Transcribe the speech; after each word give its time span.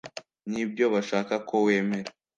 Nibyo 0.51 0.85
bashaka 0.93 1.33
ko 1.49 1.55
wemera 1.65 2.09